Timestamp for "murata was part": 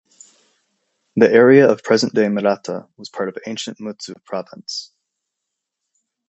2.29-3.29